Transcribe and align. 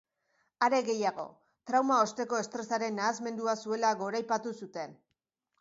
Are 0.67 0.79
gehiago, 0.87 1.25
trauma 1.71 1.99
osteko 2.07 2.41
estresaren 2.45 2.99
nahasmendua 3.01 3.55
zuela 3.67 3.93
goraipatu 4.03 4.59
zuten. 4.63 4.99